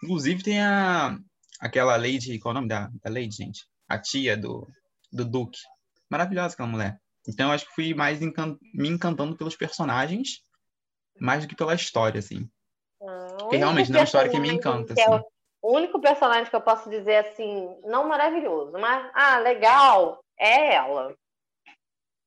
[0.02, 1.18] Inclusive tem a...
[1.61, 2.38] Aquela Lady...
[2.38, 3.66] Qual é o nome da, da Lady, gente?
[3.87, 4.66] A tia do,
[5.12, 5.59] do Duke.
[6.11, 7.01] Maravilhosa aquela mulher.
[7.27, 8.57] Então, eu acho que fui mais encan...
[8.75, 10.42] me encantando pelos personagens
[11.21, 12.49] mais do que pela história, assim.
[13.03, 14.94] Ah, Porque realmente não é uma história que me encanta.
[14.94, 15.25] Que é assim.
[15.62, 21.14] o único personagem que eu posso dizer assim, não maravilhoso, mas ah, legal, é ela.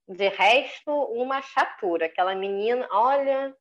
[0.08, 2.08] De resto, uma chatura.
[2.08, 3.56] Aquela menina, olha.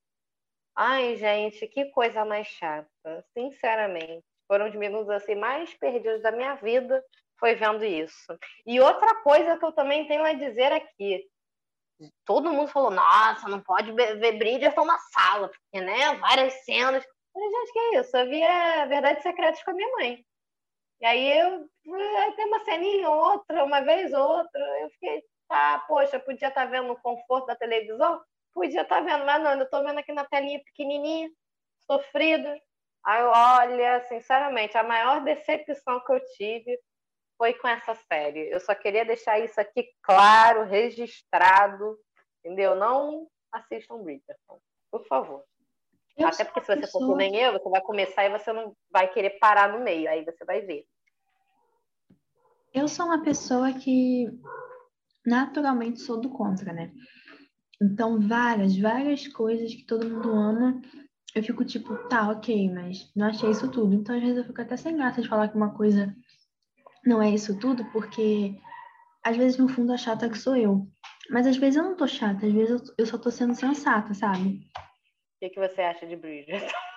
[0.75, 3.25] Ai, gente, que coisa mais chata.
[3.33, 4.25] Sinceramente.
[4.49, 7.05] Foram os minutos assim mais perdidos da minha vida
[7.41, 8.39] foi vendo isso.
[8.67, 11.27] E outra coisa que eu também tenho a dizer aqui.
[12.25, 17.05] Todo mundo falou, nossa, não pode ver Bridgerton na sala, porque, né, várias cenas.
[17.05, 18.17] Eu falei, gente, que é isso?
[18.17, 20.25] Eu via Verdades Secretas com a minha mãe.
[21.01, 24.61] E aí eu aí tem uma ceninha, outra, uma vez outra.
[24.81, 28.23] Eu fiquei, tá, poxa, podia estar tá vendo no conforto da televisão?
[28.53, 31.31] Podia estar tá vendo, mas não, eu estou vendo aqui na telinha pequenininha,
[31.87, 32.61] sofrida.
[33.05, 36.79] Aí, olha, sinceramente, a maior decepção que eu tive
[37.41, 38.51] foi com essa série.
[38.51, 41.99] Eu só queria deixar isso aqui claro, registrado,
[42.45, 42.75] entendeu?
[42.75, 45.43] Não assistam Bridgerton, por favor.
[46.19, 48.77] Eu Até porque se você for que nem eu, você vai começar e você não
[48.91, 50.85] vai querer parar no meio, aí você vai ver.
[52.75, 54.27] Eu sou uma pessoa que
[55.25, 56.93] naturalmente sou do contra, né?
[57.83, 60.83] Então, várias, várias coisas que todo mundo ama,
[61.35, 63.95] eu fico tipo, tá, ok, mas não achei isso tudo.
[63.95, 66.15] Então, às vezes eu fico até sem graça de falar que uma coisa
[67.05, 68.55] não é isso tudo, porque
[69.25, 70.87] às vezes no fundo a chata que sou eu.
[71.31, 74.13] Mas às vezes eu não tô chata, às vezes eu, eu só tô sendo sensata,
[74.15, 74.61] sabe?
[75.37, 76.67] O que, que você acha de Bridget?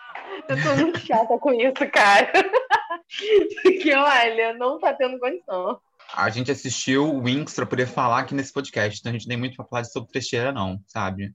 [0.50, 2.32] Eu tô muito chata com isso, cara.
[3.62, 5.80] Porque, olha, não tá tendo condição.
[6.13, 9.38] A gente assistiu o Winx pra poder falar aqui nesse podcast, então a gente nem
[9.38, 11.34] muito pra falar sobre trecheira, não, sabe?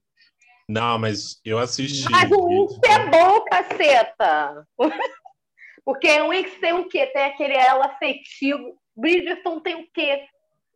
[0.68, 2.11] Não, mas eu assisti.
[2.11, 4.66] Mas o Winx é bom, caceta!
[5.88, 7.07] Porque o Wix tem o quê?
[7.07, 8.79] Tem aquele ela afetivo.
[8.94, 10.20] Bridgerton tem o quê?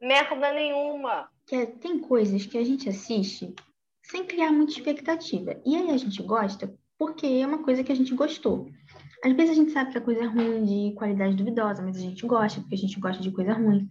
[0.01, 1.29] Merda nenhuma.
[1.47, 3.55] Que tem coisas que a gente assiste
[4.03, 5.61] sem criar muita expectativa.
[5.67, 8.71] E aí a gente gosta porque é uma coisa que a gente gostou.
[9.23, 12.01] Às vezes a gente sabe que a coisa é ruim, de qualidade duvidosa, mas a
[12.01, 13.91] gente gosta, porque a gente gosta de coisa ruim.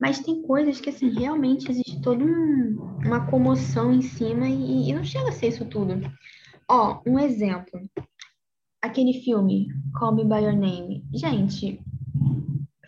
[0.00, 4.92] Mas tem coisas que, assim, realmente existe toda um, uma comoção em cima e, e
[4.94, 6.00] não chega a ser isso tudo.
[6.66, 7.78] Ó, um exemplo
[8.82, 11.04] aquele filme, Call Me By Your Name.
[11.12, 11.80] Gente,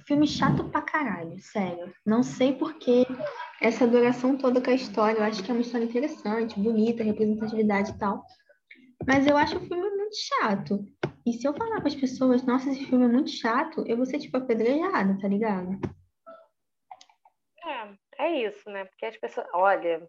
[0.07, 1.95] filme chato pra caralho, sério.
[2.05, 3.07] Não sei por que
[3.61, 5.19] essa duração toda com a história.
[5.19, 8.25] Eu acho que é uma história interessante, bonita, representatividade e tal.
[9.07, 10.87] Mas eu acho o filme muito chato.
[11.27, 14.07] E se eu falar para as pessoas, nossa, esse filme é muito chato, eu vou
[14.07, 15.79] ser tipo apedrejada, tá ligado?
[17.65, 18.85] É, é isso, né?
[18.87, 19.47] Porque as pessoas.
[19.53, 20.09] Olha,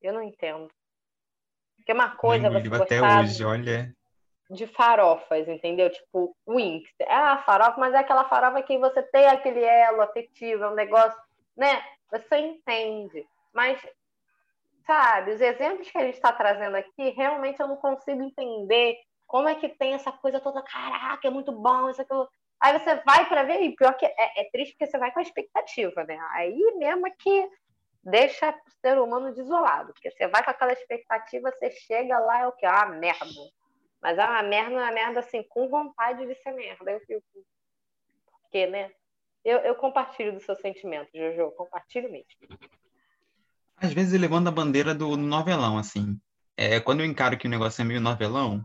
[0.00, 0.68] eu não entendo.
[1.76, 3.92] Porque uma coisa eu você até hoje, olha
[4.52, 5.90] de farofas, entendeu?
[5.90, 6.88] Tipo, Winx.
[7.00, 10.74] É a farofa, mas é aquela farofa que você tem aquele elo afetivo, é um
[10.74, 11.18] negócio,
[11.56, 11.82] né?
[12.10, 13.26] Você entende.
[13.52, 13.80] Mas,
[14.86, 19.48] sabe, os exemplos que a gente está trazendo aqui, realmente eu não consigo entender como
[19.48, 22.28] é que tem essa coisa toda, caraca, é muito bom, isso, aquilo.
[22.60, 25.18] Aí você vai para ver, e pior que é, é, triste porque você vai com
[25.18, 26.18] a expectativa, né?
[26.32, 27.48] Aí mesmo é que
[28.04, 32.46] deixa o ser humano desolado, porque você vai com aquela expectativa, você chega lá, é
[32.46, 32.66] o que?
[32.66, 33.24] Ah, merda
[34.02, 36.90] mas é uma merda, uma merda assim, com vontade de ser merda.
[36.90, 37.22] Eu fico.
[38.42, 38.90] Porque, né?
[39.44, 42.26] Eu, eu compartilho do seu sentimento, Jojo, compartilho mesmo.
[43.76, 46.20] Às vezes levando a bandeira do novelão, assim.
[46.56, 48.64] É, quando eu encaro que o negócio é meio novelão,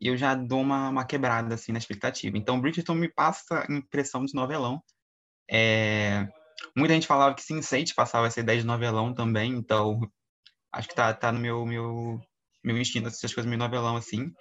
[0.00, 2.38] eu já dou uma, uma quebrada, assim, na expectativa.
[2.38, 4.82] Então, Bridgerton me passa a impressão de novelão.
[5.50, 6.28] É...
[6.76, 10.00] Muita gente falava que Sense8 passava essa ideia de novelão também, então
[10.72, 12.20] acho que tá, tá no meu, meu,
[12.62, 14.32] meu instinto assistir as coisas meio novelão, assim.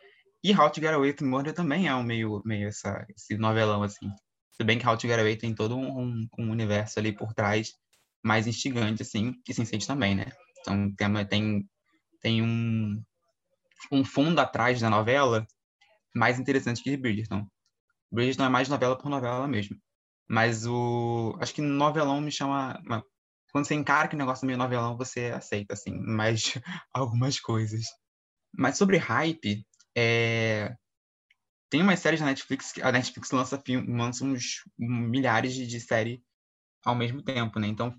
[0.43, 3.83] E How to Get Away with Murder também é um meio, meio essa, esse novelão,
[3.83, 4.09] assim.
[4.51, 7.71] Se bem que How to Get Away tem todo um, um universo ali por trás
[8.23, 10.25] mais instigante, assim, que Sense8 também, né?
[10.59, 10.93] Então
[11.29, 11.69] tem,
[12.21, 13.01] tem um,
[13.91, 15.45] um fundo atrás da novela
[16.15, 17.47] mais interessante que Bridgerton.
[18.11, 19.77] Bridgerton é mais novela por novela mesmo.
[20.27, 21.37] Mas o.
[21.39, 22.81] Acho que novelão me chama.
[23.51, 26.53] quando você encara que o negócio é meio novelão, você aceita, assim, mais
[26.93, 27.85] algumas coisas.
[28.57, 29.65] Mas sobre hype,
[29.97, 30.75] é...
[31.69, 36.19] tem umas séries na Netflix, a Netflix lança, lança uns milhares de, de séries
[36.85, 37.67] ao mesmo tempo, né?
[37.67, 37.95] Então,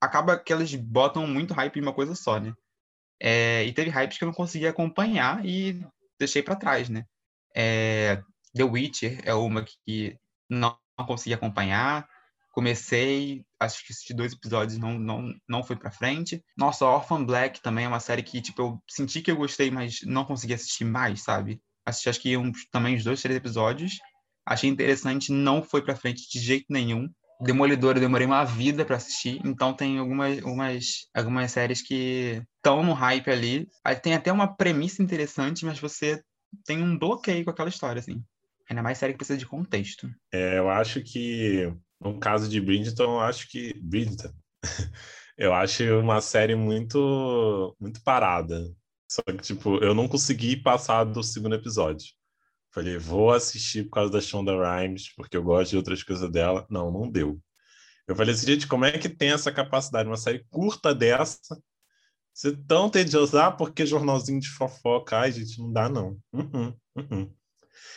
[0.00, 2.54] acaba que elas botam muito hype em uma coisa só, né?
[3.20, 3.64] É...
[3.64, 5.84] e teve hypes que eu não conseguia acompanhar e
[6.18, 7.04] deixei para trás, né?
[7.54, 8.22] É...
[8.54, 10.16] The Witcher é uma que
[10.48, 12.08] não consegui acompanhar.
[12.58, 16.42] Comecei, acho que assisti dois episódios, não, não, não fui pra frente.
[16.56, 20.00] Nossa, Orphan Black também é uma série que, tipo, eu senti que eu gostei, mas
[20.02, 21.60] não consegui assistir mais, sabe?
[21.86, 23.98] Assisti, acho que uns, também uns dois, três episódios.
[24.44, 27.08] Achei interessante, não foi pra frente de jeito nenhum.
[27.40, 32.82] Demolidor, eu demorei uma vida para assistir, então tem algumas, algumas, algumas séries que estão
[32.82, 33.68] no hype ali.
[34.02, 36.20] Tem até uma premissa interessante, mas você
[36.66, 38.20] tem um bloqueio com aquela história, assim.
[38.68, 40.10] Ainda mais série que precisa de contexto.
[40.32, 43.74] É, eu acho que, no caso de Bridgerton, eu acho que.
[43.80, 44.32] Bridgerton.
[45.36, 48.64] eu acho uma série muito, muito parada.
[49.10, 52.06] Só que, tipo, eu não consegui passar do segundo episódio.
[52.72, 56.66] Falei, vou assistir por causa da Shonda Rhimes, porque eu gosto de outras coisas dela.
[56.70, 57.40] Não, não deu.
[58.06, 60.08] Eu falei assim, gente, como é que tem essa capacidade?
[60.08, 61.60] Uma série curta dessa,
[62.38, 66.16] ser tão tediosa, ah, porque jornalzinho de fofoca, ai, gente, não dá não.
[66.32, 67.34] Uhum, uhum.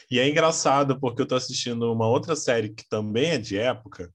[0.09, 4.13] E é engraçado porque eu tô assistindo uma outra série que também é de época.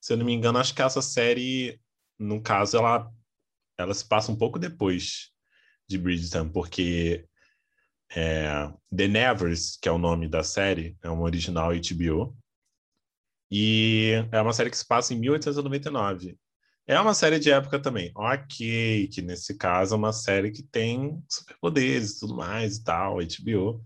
[0.00, 1.80] Se eu não me engano, acho que essa série,
[2.18, 3.10] no caso, ela,
[3.76, 5.30] ela se passa um pouco depois
[5.88, 7.26] de Bridgerton, porque
[8.10, 12.36] é, The Nevers, que é o nome da série, é uma original HBO.
[13.50, 16.38] E é uma série que se passa em 1899.
[16.86, 18.10] É uma série de época também.
[18.14, 23.18] Ok, que nesse caso é uma série que tem superpoderes e tudo mais e tal,
[23.18, 23.84] HBO.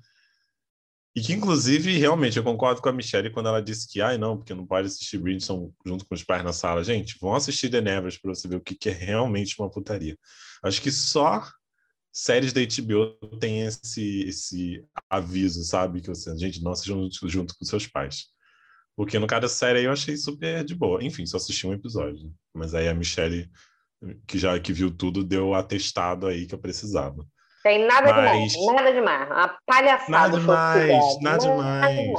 [1.15, 4.39] E que, inclusive, realmente, eu concordo com a Michelle quando ela disse que, ai, não,
[4.39, 6.83] porque não pode assistir Bridgerton junto com os pais na sala.
[6.83, 10.17] Gente, vão assistir The Nevers para você ver o que, que é realmente uma putaria.
[10.63, 11.47] Acho que só
[12.11, 16.01] séries da HBO tem esse, esse aviso, sabe?
[16.01, 18.27] Que você, gente, não assistam junto, junto com seus pais.
[18.97, 21.03] Porque no caso da série aí eu achei super de boa.
[21.05, 22.33] Enfim, só assisti um episódio.
[22.55, 23.51] Mas aí a Michelle,
[24.27, 27.27] que já que viu tudo, deu o atestado aí que eu precisava.
[27.63, 28.53] Tem nada Mas...
[28.53, 29.31] demais, nada demais.
[29.31, 30.11] Uma palhaçada.
[30.11, 32.11] Nada demais, nada demais.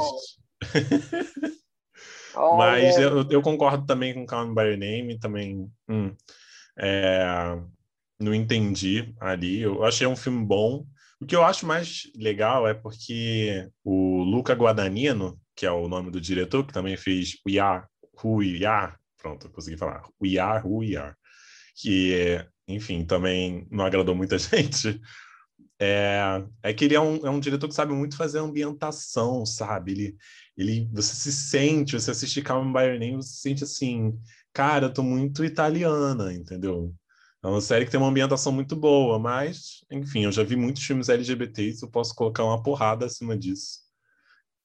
[2.56, 6.14] Mas eu, eu, concordo também com Calm By Your Name, também hum,
[6.78, 7.56] é,
[8.18, 9.60] não entendi ali.
[9.60, 10.84] Eu achei um filme bom.
[11.20, 16.10] O que eu acho mais legal é porque o Luca Guadagnino, que é o nome
[16.10, 17.84] do diretor, que também fez We Are
[18.22, 21.14] Who We Are, pronto, consegui falar, We Are Who We Are,
[21.76, 25.00] que, enfim, também não agradou muita gente,
[25.80, 29.92] é, é que ele é um, é um diretor que sabe muito fazer ambientação, sabe?
[29.92, 30.16] Ele,
[30.56, 34.18] ele, você se sente, você assiste Calm By você se sente assim,
[34.52, 36.94] cara, eu tô muito italiana, entendeu?
[37.42, 40.82] É uma série que tem uma ambientação muito boa, mas, enfim, eu já vi muitos
[40.82, 43.80] filmes LGBTs, eu posso colocar uma porrada acima disso.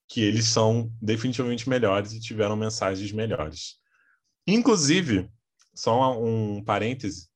[0.08, 3.76] Que eles são definitivamente melhores e tiveram mensagens melhores.
[4.48, 5.30] Inclusive,
[5.76, 7.28] só um parêntese,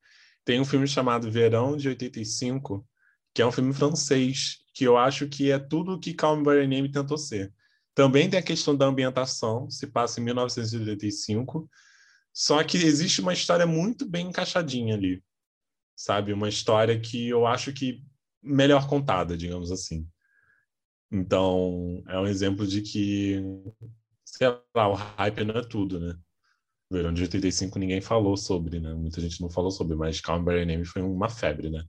[0.45, 2.87] tem um filme chamado Verão de 85,
[3.33, 6.51] que é um filme francês, que eu acho que é tudo o que Calm By
[6.51, 7.53] Your Name tentou ser.
[7.95, 11.69] Também tem a questão da ambientação, se passa em 1985,
[12.33, 15.23] só que existe uma história muito bem encaixadinha ali,
[15.95, 16.33] sabe?
[16.33, 18.03] Uma história que eu acho que
[18.41, 20.07] melhor contada, digamos assim.
[21.11, 23.39] Então, é um exemplo de que,
[24.25, 26.17] sei lá, o hype não é tudo, né?
[26.91, 28.93] Verão de 85 ninguém falou sobre, né?
[28.95, 31.83] Muita gente não falou sobre, mas Calm By Your Name foi uma febre, né?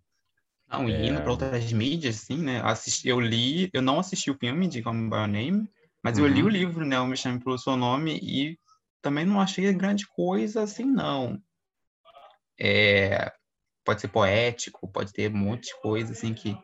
[0.79, 2.61] Não, e indo para outras mídias, assim, né?
[2.63, 5.71] Assisti, eu li, eu não assisti o filme de Come By Your Name,
[6.03, 6.25] mas uhum.
[6.25, 6.99] eu li o livro, né?
[6.99, 8.59] O Me Chame Pelo Seu Nome, e
[9.01, 11.41] também não achei grande coisa assim, não.
[12.59, 13.33] É,
[13.85, 16.57] pode ser poético, pode ter um monte de coisa, assim, que,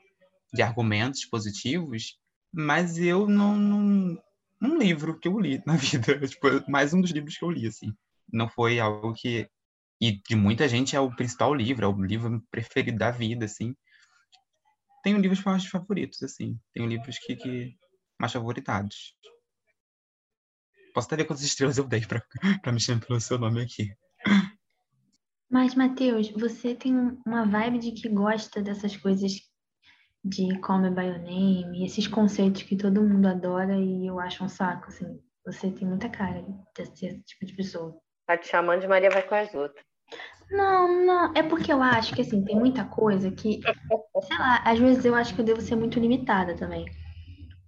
[0.53, 2.19] de argumentos positivos,
[2.53, 4.19] mas eu não, não
[4.63, 7.67] um livro que eu li na vida, tipo, mais um dos livros que eu li,
[7.67, 7.95] assim.
[8.33, 9.49] Não foi algo que
[10.03, 13.75] e de muita gente é o principal livro, é o livro preferido da vida, assim
[15.03, 16.59] tenho livros mais favoritos, assim.
[16.73, 17.77] Tenho livros que, que
[18.19, 19.17] mais favoritados.
[20.93, 22.23] Posso até ver quantas estrelas eu dei para
[22.73, 23.95] me chamar pelo seu nome aqui.
[25.49, 26.95] Mas, Matheus, você tem
[27.27, 29.33] uma vibe de que gosta dessas coisas
[30.25, 34.45] de Call Me By Your Name, esses conceitos que todo mundo adora e eu acho
[34.45, 35.21] um saco, assim.
[35.45, 37.99] Você tem muita cara de ser esse tipo de pessoa.
[38.27, 39.85] Tá te chamando de Maria vai com as outras.
[40.51, 43.61] Não, não, é porque eu acho que assim, tem muita coisa que,
[44.23, 46.87] sei lá, às vezes eu acho que eu devo ser muito limitada também.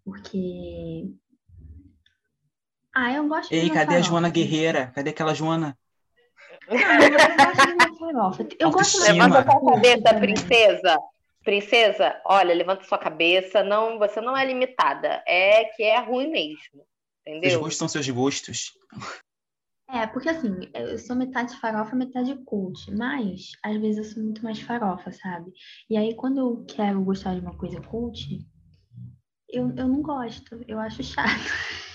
[0.05, 1.09] Porque.
[2.95, 4.91] Ah, eu gosto Ei, cadê a Joana Guerreira?
[4.95, 5.79] Cadê aquela Joana?
[6.69, 8.49] Não, eu gosto de farofa.
[8.59, 9.13] Eu gosto de.
[9.13, 10.99] Levanta sua cabeça, princesa.
[11.45, 13.63] Princesa, olha, levanta sua cabeça.
[13.63, 15.23] Não, você não é limitada.
[15.27, 16.59] É que é ruim mesmo.
[17.25, 17.61] Seus Entendeu?
[17.61, 18.73] gostos são seus gostos.
[19.89, 24.43] É, porque assim, eu sou metade farofa, metade cult, mas às vezes eu sou muito
[24.43, 25.53] mais farofa, sabe?
[25.91, 28.39] E aí quando eu quero gostar de uma coisa cult,
[29.49, 31.29] eu, eu não gosto, eu acho chato.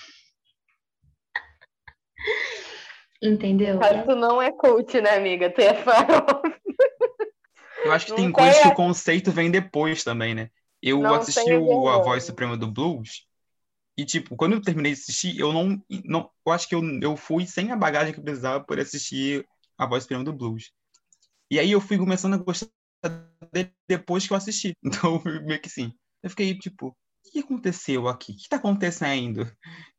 [3.22, 3.80] Entendeu?
[3.80, 5.50] Mas tu não é coach, né, amiga?
[5.50, 6.42] Tu é farofa.
[7.84, 10.50] Eu acho que Não tem coisas que a- o conceito vem depois também, né?
[10.82, 11.98] Eu Não assisti o A.
[12.04, 13.26] Voz Suprema do Blues
[13.98, 15.84] e, tipo, quando eu terminei de assistir, eu não...
[16.06, 19.46] não eu acho que eu, eu fui sem a bagagem que eu precisava por assistir
[19.78, 20.72] A Voz Suprema do Blues.
[21.50, 22.70] E aí eu fui começando a gostar
[23.52, 24.74] dele depois que eu assisti.
[24.84, 25.92] Então, meio que sim.
[26.22, 26.96] Eu fiquei, tipo, o
[27.32, 28.34] que aconteceu aqui?
[28.34, 29.52] O que tá acontecendo?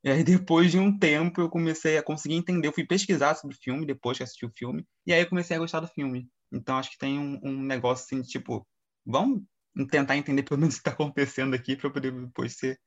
[0.05, 2.69] E aí, depois de um tempo, eu comecei a conseguir entender.
[2.69, 4.87] Eu fui pesquisar sobre o filme depois que assisti o filme.
[5.07, 6.29] E aí eu comecei a gostar do filme.
[6.53, 8.67] Então, acho que tem um, um negócio assim, tipo,
[9.05, 9.43] vamos
[9.91, 12.79] tentar entender pelo menos o que está acontecendo aqui para poder depois ser,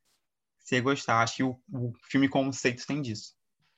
[0.63, 1.21] ser gostar.
[1.21, 3.33] Acho que o, o filme conceito tem disso.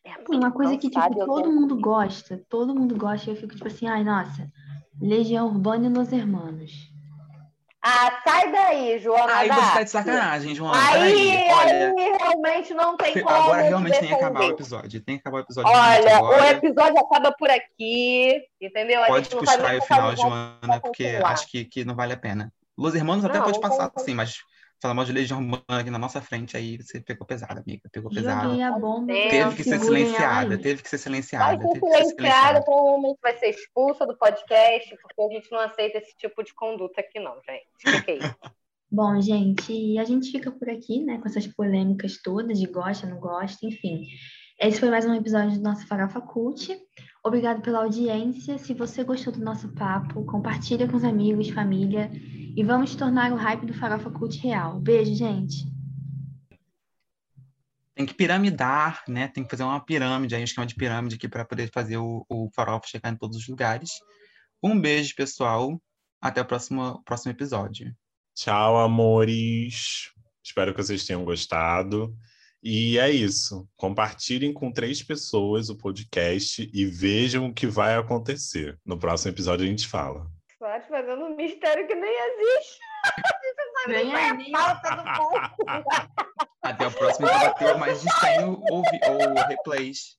[0.05, 3.67] É Uma coisa que, tipo, todo mundo gosta, todo mundo gosta, e eu fico tipo
[3.67, 4.51] assim, ai, nossa,
[5.01, 6.93] Legião Urbana e Los Hermanos.
[7.85, 9.35] Ah, sai daí, Joana.
[9.35, 10.89] Aí você tá de sacanagem, Joana.
[10.89, 11.93] Aí, olha.
[11.97, 13.29] aí realmente não tem como.
[13.29, 15.01] Agora te realmente tem que acabar o episódio.
[15.01, 15.69] Tem que acabar o episódio.
[15.69, 19.03] Olha, o episódio acaba por aqui, entendeu?
[19.03, 22.53] A Pode puxar aí o final, Joana, porque acho que, que não vale a pena.
[22.77, 24.37] Los Hermanos até Não, pode não passar, sim, mas
[24.83, 27.89] falar mal de Legião Urbana aqui na nossa frente, aí você pegou pesado, amiga.
[27.89, 28.49] Pegou pesado.
[28.49, 29.07] Joguei a bomba.
[29.13, 31.57] Teve Teve que ser silenciada, teve que ser Vai silenciada.
[31.57, 36.13] que ser silenciada, provavelmente vai ser expulsa do podcast, porque a gente não aceita esse
[36.17, 37.65] tipo de conduta aqui, não, gente.
[37.97, 38.19] Fica aí.
[38.91, 43.07] Bom, gente, e a gente fica por aqui, né, com essas polêmicas todas de gosta,
[43.07, 44.05] não gosta, enfim.
[44.59, 46.77] Esse foi mais um episódio do nosso Farofa Cult.
[47.23, 48.57] Obrigado pela audiência.
[48.57, 52.11] Se você gostou do nosso papo, compartilha com os amigos, família
[52.55, 54.79] e vamos tornar o hype do Farofa Cult real.
[54.79, 55.65] Beijo, gente.
[57.95, 59.27] Tem que piramidar, né?
[59.27, 62.25] Tem que fazer uma pirâmide, aí um esquema de pirâmide aqui para poder fazer o,
[62.27, 63.91] o farofa chegar em todos os lugares.
[64.63, 65.81] Um beijo, pessoal.
[66.21, 67.93] Até o próximo, próximo episódio.
[68.35, 70.11] Tchau, amores.
[70.43, 72.15] Espero que vocês tenham gostado.
[72.63, 73.67] E é isso.
[73.75, 78.79] Compartilhem com três pessoas o podcast e vejam o que vai acontecer.
[78.85, 80.32] No próximo episódio a gente fala.
[80.63, 82.79] Pode fazendo um mistério que nem existe.
[83.85, 84.35] Nem Qual é a
[84.79, 85.35] pauta do povo?
[86.61, 90.17] Até o próximo vai ter mais de 100 ouvi, ou replays.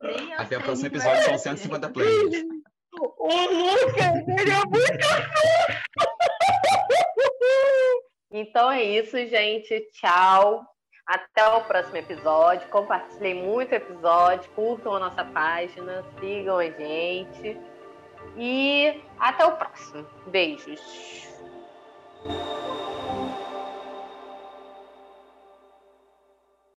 [0.00, 1.50] Nem Até o próximo episódio são ser.
[1.50, 2.46] 150 plays.
[2.98, 4.80] O Lucas, ele é muito
[8.32, 9.86] Então é isso, gente.
[9.92, 10.64] Tchau.
[11.06, 12.66] Até o próximo episódio.
[12.70, 17.60] Compartilhem muito o episódio, curtam a nossa página, sigam a gente.
[18.36, 20.06] E até o próximo.
[20.26, 20.80] Beijos.